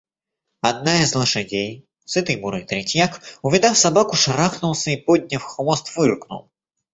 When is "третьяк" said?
2.63-3.21